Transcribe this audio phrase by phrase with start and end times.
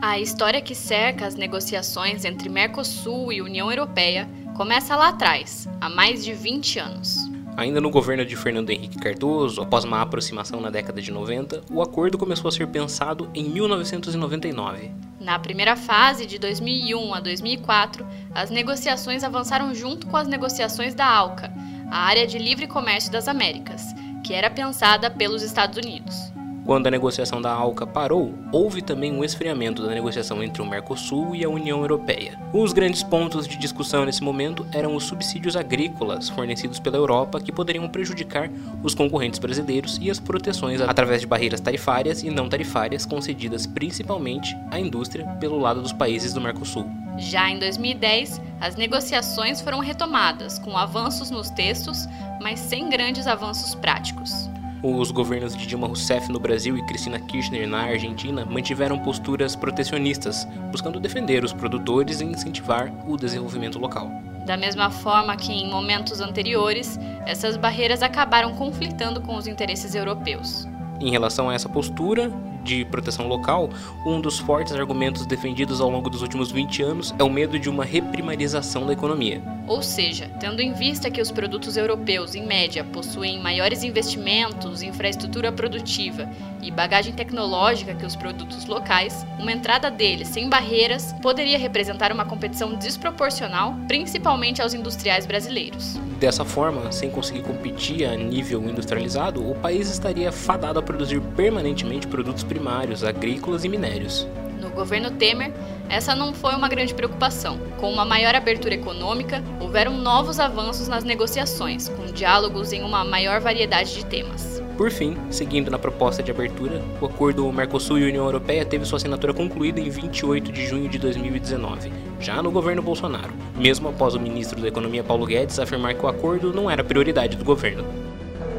[0.00, 5.88] A história que cerca as negociações entre Mercosul e União Europeia começa lá atrás, há
[5.88, 7.28] mais de 20 anos.
[7.56, 11.82] Ainda no governo de Fernando Henrique Cardoso, após uma aproximação na década de 90, o
[11.82, 14.88] acordo começou a ser pensado em 1999.
[15.18, 21.06] Na primeira fase, de 2001 a 2004, as negociações avançaram junto com as negociações da
[21.06, 21.52] ALCA,
[21.90, 23.82] a Área de Livre Comércio das Américas,
[24.24, 26.37] que era pensada pelos Estados Unidos.
[26.68, 31.34] Quando a negociação da ALCA parou, houve também um esfriamento da negociação entre o Mercosul
[31.34, 32.38] e a União Europeia.
[32.52, 37.50] Os grandes pontos de discussão nesse momento eram os subsídios agrícolas fornecidos pela Europa que
[37.50, 38.50] poderiam prejudicar
[38.82, 44.54] os concorrentes brasileiros e as proteções através de barreiras tarifárias e não tarifárias concedidas principalmente
[44.70, 46.86] à indústria pelo lado dos países do Mercosul.
[47.16, 52.06] Já em 2010, as negociações foram retomadas, com avanços nos textos,
[52.42, 54.50] mas sem grandes avanços práticos.
[54.80, 60.46] Os governos de Dilma Rousseff no Brasil e Cristina Kirchner na Argentina mantiveram posturas protecionistas,
[60.70, 64.08] buscando defender os produtores e incentivar o desenvolvimento local.
[64.46, 70.64] Da mesma forma que em momentos anteriores, essas barreiras acabaram conflitando com os interesses europeus.
[71.00, 72.30] Em relação a essa postura
[72.68, 73.70] de proteção local,
[74.04, 77.70] um dos fortes argumentos defendidos ao longo dos últimos 20 anos é o medo de
[77.70, 79.42] uma reprimarização da economia.
[79.66, 85.50] Ou seja, tendo em vista que os produtos europeus, em média, possuem maiores investimentos, infraestrutura
[85.50, 86.28] produtiva
[86.62, 92.24] e bagagem tecnológica que os produtos locais, uma entrada deles sem barreiras poderia representar uma
[92.24, 95.98] competição desproporcional, principalmente aos industriais brasileiros.
[96.18, 102.08] Dessa forma, sem conseguir competir a nível industrializado, o país estaria fadado a produzir permanentemente
[102.08, 102.57] produtos primários,
[103.04, 104.26] agrícolas e minérios.
[104.60, 105.52] No governo Temer,
[105.88, 107.58] essa não foi uma grande preocupação.
[107.78, 113.40] Com uma maior abertura econômica, houveram novos avanços nas negociações, com diálogos em uma maior
[113.40, 114.62] variedade de temas.
[114.76, 118.96] Por fim, seguindo na proposta de abertura, o acordo Mercosul e União Europeia teve sua
[118.96, 124.20] assinatura concluída em 28 de junho de 2019, já no governo Bolsonaro, mesmo após o
[124.20, 127.84] ministro da Economia Paulo Guedes afirmar que o acordo não era prioridade do governo.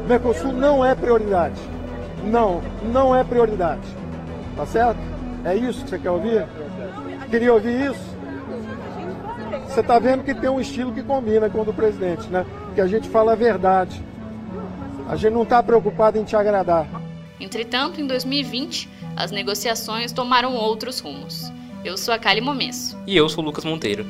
[0.06, 1.58] Mercosul não é prioridade.
[2.24, 3.86] Não, não é prioridade.
[4.56, 4.98] Tá certo?
[5.44, 6.46] É isso que você quer ouvir?
[7.30, 8.10] Queria ouvir isso?
[9.66, 12.44] Você está vendo que tem um estilo que combina com o do presidente, né?
[12.74, 14.02] Que a gente fala a verdade.
[15.08, 16.86] A gente não está preocupado em te agradar.
[17.38, 21.50] Entretanto, em 2020, as negociações tomaram outros rumos.
[21.84, 22.98] Eu sou a Kali Momesso.
[23.06, 24.04] E eu sou o Lucas Monteiro.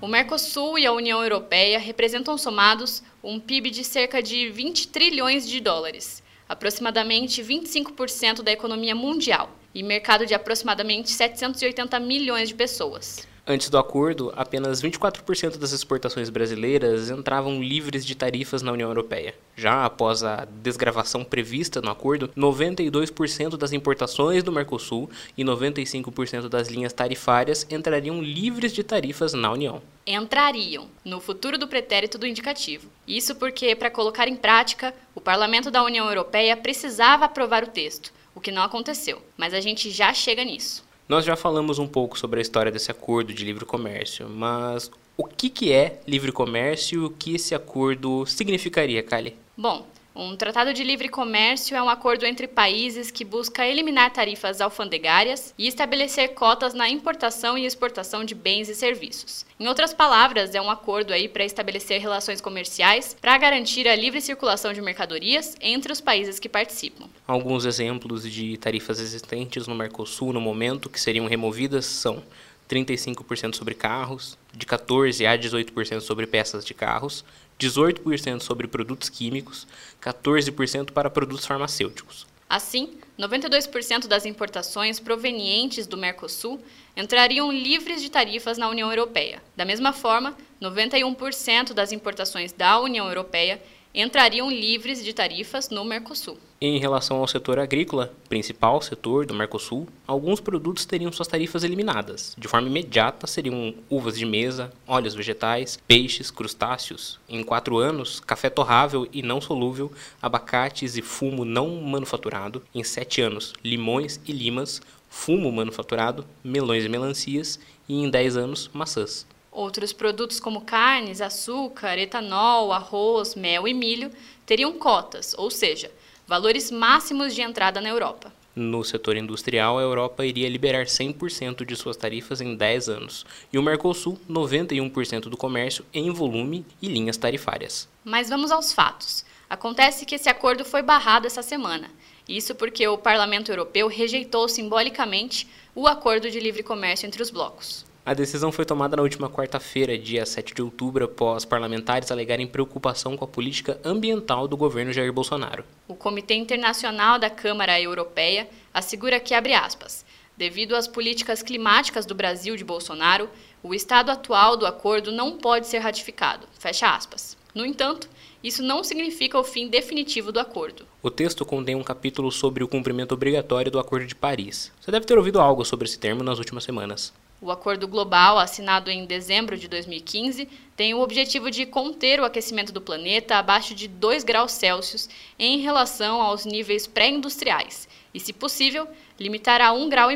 [0.00, 5.46] O Mercosul e a União Europeia representam somados um PIB de cerca de 20 trilhões
[5.46, 13.27] de dólares, aproximadamente 25% da economia mundial, e mercado de aproximadamente 780 milhões de pessoas.
[13.50, 19.34] Antes do acordo, apenas 24% das exportações brasileiras entravam livres de tarifas na União Europeia.
[19.56, 26.68] Já após a desgravação prevista no acordo, 92% das importações do Mercosul e 95% das
[26.68, 29.80] linhas tarifárias entrariam livres de tarifas na União.
[30.06, 32.90] Entrariam, no futuro do pretérito do indicativo.
[33.06, 38.12] Isso porque, para colocar em prática, o Parlamento da União Europeia precisava aprovar o texto,
[38.34, 40.86] o que não aconteceu, mas a gente já chega nisso.
[41.08, 45.24] Nós já falamos um pouco sobre a história desse acordo de livre comércio, mas o
[45.24, 49.34] que, que é livre comércio e o que esse acordo significaria, Kali?
[49.56, 49.86] Bom,
[50.18, 55.54] um tratado de livre comércio é um acordo entre países que busca eliminar tarifas alfandegárias
[55.56, 59.46] e estabelecer cotas na importação e exportação de bens e serviços.
[59.60, 64.20] Em outras palavras, é um acordo aí para estabelecer relações comerciais para garantir a livre
[64.20, 67.06] circulação de mercadorias entre os países que participam.
[67.24, 72.24] Alguns exemplos de tarifas existentes no Mercosul no momento que seriam removidas são
[72.68, 77.24] 35% sobre carros, de 14% a 18% sobre peças de carros,
[77.58, 79.66] 18% sobre produtos químicos,
[80.00, 82.26] 14% para produtos farmacêuticos.
[82.48, 86.60] Assim, 92% das importações provenientes do Mercosul
[86.96, 89.42] entrariam livres de tarifas na União Europeia.
[89.56, 93.60] Da mesma forma, 91% das importações da União Europeia
[94.00, 96.38] entrariam livres de tarifas no Mercosul.
[96.60, 102.32] Em relação ao setor agrícola, principal setor do Mercosul, alguns produtos teriam suas tarifas eliminadas.
[102.38, 107.18] De forma imediata, seriam uvas de mesa, óleos vegetais, peixes, crustáceos.
[107.28, 109.90] Em quatro anos, café torrável e não solúvel,
[110.22, 112.62] abacates e fumo não manufaturado.
[112.72, 117.58] Em sete anos, limões e limas, fumo manufaturado, melões e melancias.
[117.88, 119.26] E em dez anos, maçãs.
[119.58, 124.08] Outros produtos como carnes, açúcar, etanol, arroz, mel e milho
[124.46, 125.90] teriam cotas, ou seja,
[126.28, 128.32] valores máximos de entrada na Europa.
[128.54, 133.58] No setor industrial, a Europa iria liberar 100% de suas tarifas em 10 anos, e
[133.58, 137.88] o Mercosul 91% do comércio em volume e linhas tarifárias.
[138.04, 139.24] Mas vamos aos fatos.
[139.50, 141.90] Acontece que esse acordo foi barrado essa semana,
[142.28, 147.87] Isso porque o Parlamento Europeu rejeitou simbolicamente o acordo de livre comércio entre os blocos.
[148.08, 153.18] A decisão foi tomada na última quarta-feira, dia 7 de outubro, após parlamentares alegarem preocupação
[153.18, 155.62] com a política ambiental do governo Jair Bolsonaro.
[155.86, 160.06] O Comitê Internacional da Câmara Europeia assegura que, abre aspas,
[160.38, 163.28] devido às políticas climáticas do Brasil de Bolsonaro,
[163.62, 166.48] o estado atual do acordo não pode ser ratificado.
[166.58, 167.36] Fecha aspas.
[167.54, 168.08] No entanto,
[168.42, 170.86] isso não significa o fim definitivo do acordo.
[171.02, 174.72] O texto contém um capítulo sobre o cumprimento obrigatório do Acordo de Paris.
[174.80, 177.12] Você deve ter ouvido algo sobre esse termo nas últimas semanas.
[177.40, 182.72] O Acordo Global, assinado em dezembro de 2015, tem o objetivo de conter o aquecimento
[182.72, 185.08] do planeta abaixo de 2 graus Celsius
[185.38, 188.88] em relação aos níveis pré-industriais e, se possível,
[189.20, 190.10] limitar a 1,5 grau.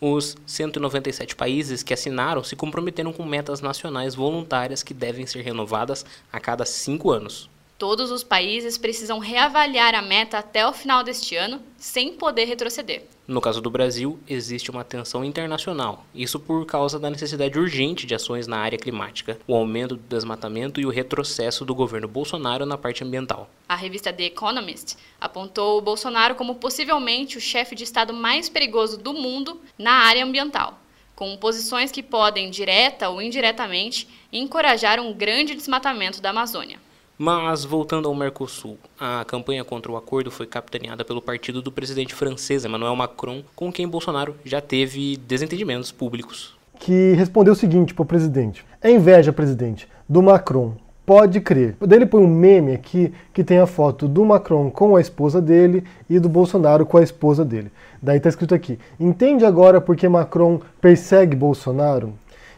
[0.00, 6.04] Os 197 países que assinaram se comprometeram com metas nacionais voluntárias que devem ser renovadas
[6.32, 7.48] a cada cinco anos.
[7.78, 13.02] Todos os países precisam reavaliar a meta até o final deste ano, sem poder retroceder.
[13.28, 18.14] No caso do Brasil, existe uma tensão internacional, isso por causa da necessidade urgente de
[18.14, 22.78] ações na área climática, o aumento do desmatamento e o retrocesso do governo Bolsonaro na
[22.78, 23.50] parte ambiental.
[23.68, 28.96] A revista The Economist apontou o Bolsonaro como possivelmente o chefe de Estado mais perigoso
[28.96, 30.80] do mundo na área ambiental
[31.14, 36.78] com posições que podem, direta ou indiretamente, encorajar um grande desmatamento da Amazônia.
[37.18, 42.14] Mas, voltando ao Mercosul, a campanha contra o acordo foi capitaneada pelo partido do presidente
[42.14, 46.54] francês Emmanuel Macron, com quem Bolsonaro já teve desentendimentos públicos.
[46.78, 50.74] Que respondeu o seguinte para o presidente: É inveja, presidente, do Macron.
[51.06, 51.76] Pode crer.
[51.80, 55.40] Daí ele põe um meme aqui que tem a foto do Macron com a esposa
[55.40, 57.70] dele e do Bolsonaro com a esposa dele.
[58.02, 62.12] Daí está escrito aqui: Entende agora porque Macron persegue Bolsonaro?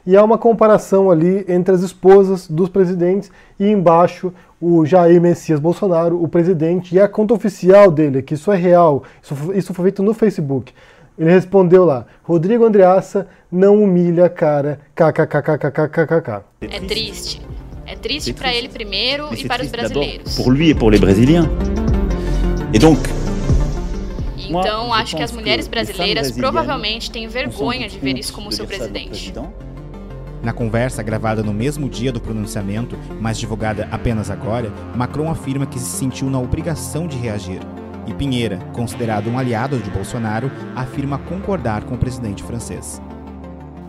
[0.08, 5.60] E há uma comparação ali entre as esposas dos presidentes e embaixo o Jair Messias
[5.60, 9.82] Bolsonaro, o presidente, e a conta oficial dele, que isso é real, isso, isso foi
[9.82, 10.72] feito no Facebook.
[11.18, 16.42] Ele respondeu lá: Rodrigo Andreassa não humilha a cara, kkkkkkkkk.
[16.62, 17.42] É triste.
[17.84, 20.36] É triste para ele primeiro e para os brasileiros.
[20.36, 21.46] Pour lui et pour les Brésiliens.
[22.72, 22.98] Et donc,
[24.48, 29.34] então, acho que as mulheres brasileiras provavelmente têm vergonha de ver isso como seu presidente.
[30.48, 35.78] Na conversa gravada no mesmo dia do pronunciamento, mas divulgada apenas agora, Macron afirma que
[35.78, 37.60] se sentiu na obrigação de reagir.
[38.06, 42.98] E Pinheira, considerado um aliado de Bolsonaro, afirma concordar com o presidente francês.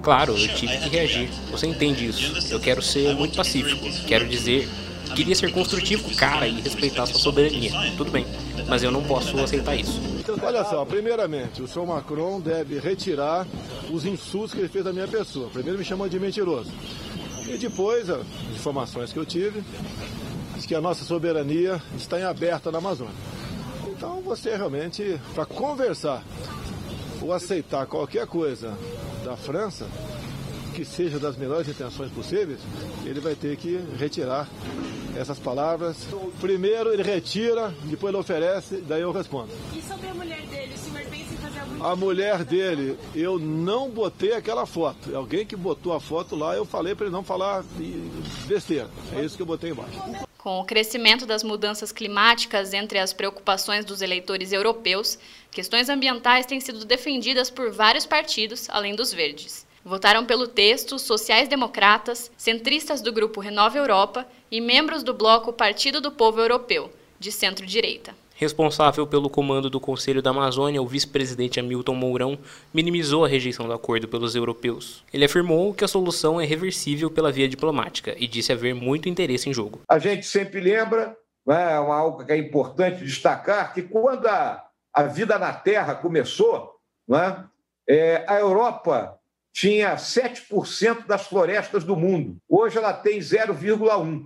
[0.01, 1.29] Claro, eu tive que reagir.
[1.49, 2.53] Você entende isso.
[2.53, 3.85] Eu quero ser muito pacífico.
[4.05, 4.67] Quero dizer,
[5.15, 7.71] queria ser construtivo com o cara e respeitar sua soberania.
[7.97, 8.25] Tudo bem,
[8.67, 9.99] mas eu não posso aceitar isso.
[10.41, 13.47] Olha só, primeiramente, o senhor Macron deve retirar
[13.91, 15.49] os insultos que ele fez à minha pessoa.
[15.49, 16.71] Primeiro me chamou de mentiroso.
[17.47, 18.25] E depois, as
[18.55, 19.63] informações que eu tive,
[20.67, 23.13] que a nossa soberania está em aberta na Amazônia.
[23.87, 26.23] Então você realmente, para conversar
[27.21, 28.77] ou aceitar qualquer coisa
[29.23, 29.87] da França,
[30.75, 32.59] que seja das melhores intenções possíveis,
[33.03, 34.47] ele vai ter que retirar
[35.17, 35.97] essas palavras.
[36.39, 39.49] Primeiro ele retira, depois ele oferece, daí eu respondo.
[39.75, 43.39] E sobre a mulher dele, o senhor pensa em fazer alguma A mulher dele, eu
[43.39, 45.15] não botei aquela foto.
[45.15, 47.63] Alguém que botou a foto lá, eu falei para ele não falar
[48.47, 48.89] besteira.
[49.15, 49.99] É isso que eu botei embaixo.
[50.37, 55.19] Com o crescimento das mudanças climáticas entre as preocupações dos eleitores europeus,
[55.51, 59.67] questões ambientais têm sido defendidas por vários partidos, além dos verdes.
[59.83, 66.11] Votaram pelo texto sociais-democratas, centristas do grupo Renova Europa e membros do bloco Partido do
[66.11, 68.13] Povo Europeu, de centro-direita.
[68.39, 72.39] Responsável pelo comando do Conselho da Amazônia, o vice-presidente Hamilton Mourão
[72.73, 75.03] minimizou a rejeição do acordo pelos europeus.
[75.13, 79.49] Ele afirmou que a solução é reversível pela via diplomática e disse haver muito interesse
[79.49, 79.81] em jogo.
[79.89, 85.37] A gente sempre lembra, né, algo que é importante destacar, que quando a, a vida
[85.37, 86.75] na Terra começou,
[87.05, 87.43] né,
[87.89, 89.19] é, a Europa
[89.51, 92.37] tinha 7% das florestas do mundo.
[92.47, 94.25] Hoje ela tem 0,1%.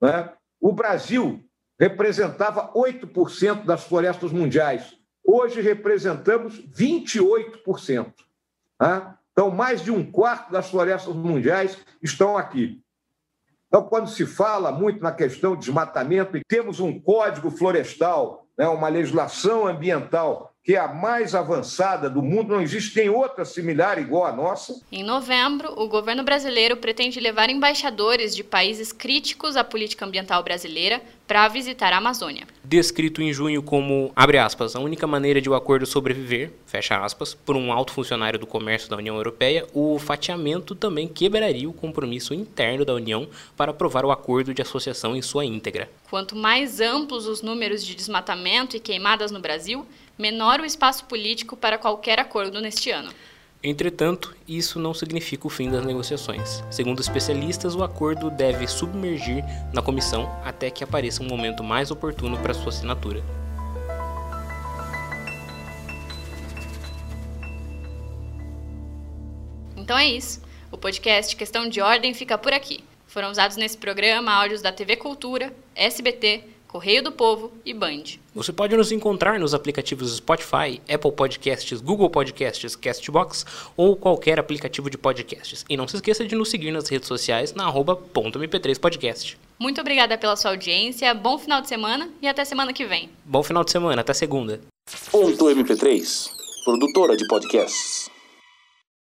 [0.00, 0.32] Né?
[0.60, 1.44] O Brasil
[1.78, 4.96] representava 8% das florestas mundiais.
[5.24, 8.12] Hoje representamos 28%.
[8.80, 9.14] Né?
[9.32, 12.82] Então, mais de um quarto das florestas mundiais estão aqui.
[13.68, 18.68] Então, quando se fala muito na questão de desmatamento, e temos um código florestal, né,
[18.68, 23.98] uma legislação ambiental que é a mais avançada do mundo, não existe nem outra similar
[23.98, 24.78] igual à nossa.
[24.92, 31.00] Em novembro, o governo brasileiro pretende levar embaixadores de países críticos à política ambiental brasileira
[31.26, 32.46] para visitar a Amazônia.
[32.62, 37.34] Descrito em junho como, abre aspas, a única maneira de o acordo sobreviver, fecha aspas,
[37.34, 42.34] por um alto funcionário do comércio da União Europeia, o fatiamento também quebraria o compromisso
[42.34, 45.88] interno da União para aprovar o acordo de associação em sua íntegra.
[46.10, 49.86] Quanto mais amplos os números de desmatamento e queimadas no Brasil,
[50.18, 53.12] menor o espaço político para qualquer acordo neste ano.
[53.62, 56.64] Entretanto, isso não significa o fim das negociações.
[56.68, 62.36] Segundo especialistas, o acordo deve submergir na comissão até que apareça um momento mais oportuno
[62.38, 63.22] para sua assinatura.
[69.76, 70.42] Então é isso.
[70.72, 72.89] O podcast Questão de Ordem fica por aqui.
[73.10, 78.04] Foram usados nesse programa áudios da TV Cultura, SBT, Correio do Povo e Band.
[78.32, 83.44] Você pode nos encontrar nos aplicativos Spotify, Apple Podcasts, Google Podcasts, Castbox
[83.76, 85.64] ou qualquer aplicativo de podcasts.
[85.68, 89.36] E não se esqueça de nos seguir nas redes sociais na @mp3podcast.
[89.58, 93.10] Muito obrigada pela sua audiência, bom final de semana e até semana que vem.
[93.24, 94.60] Bom final de semana, até segunda.
[95.10, 96.30] Ponto MP3,
[96.64, 98.08] produtora de podcasts.